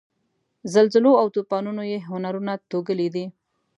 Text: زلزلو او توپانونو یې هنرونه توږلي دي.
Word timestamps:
زلزلو 0.73 1.11
او 1.21 1.27
توپانونو 1.35 1.83
یې 1.91 1.97
هنرونه 2.09 2.53
توږلي 2.69 3.07
دي. 3.15 3.25